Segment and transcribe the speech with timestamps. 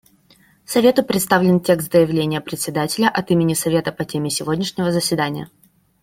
[0.65, 5.51] Совету представлен текст заявления Председателя от имени Совета по теме сегодняшнего заседания.